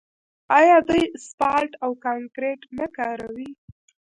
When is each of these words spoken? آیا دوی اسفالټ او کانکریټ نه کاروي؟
آیا 0.59 0.77
دوی 0.87 1.03
اسفالټ 1.17 1.71
او 1.83 1.91
کانکریټ 2.05 2.61
نه 2.77 2.87
کاروي؟ 2.97 3.49